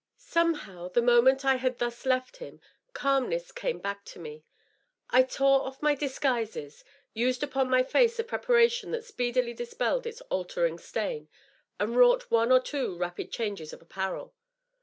Somehow, 0.17 0.87
the 0.87 1.01
moment 1.03 1.45
I 1.45 1.57
had 1.57 1.77
thus 1.77 2.07
left 2.07 2.37
him, 2.37 2.59
calmness 2.91 3.51
came 3.51 3.77
back 3.77 4.03
to 4.05 4.17
me, 4.19 4.43
I 5.11 5.21
tore 5.21 5.61
off 5.67 5.79
my 5.79 5.93
disguises, 5.93 6.83
used 7.13 7.43
upon 7.43 7.69
my 7.69 7.83
face 7.83 8.17
a 8.17 8.23
preparation 8.23 8.89
that 8.93 9.05
speedily 9.05 9.53
dispelled 9.53 10.07
its 10.07 10.21
altering 10.31 10.79
stain, 10.79 11.29
and 11.79 11.95
wrought 11.95 12.31
one 12.31 12.51
or 12.51 12.59
two 12.59 12.97
rapid 12.97 13.31
changes 13.31 13.73
of 13.73 13.81
apparel. 13.83 14.33